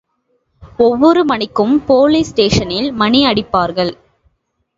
ஒவ்வொரு 0.77 1.21
மணிக்கும் 1.25 1.75
போலீஸ் 1.85 2.31
ஸ்டேஷனில் 2.31 2.89
மணி 2.93 3.21
அடிப்பார்கள். 3.25 3.93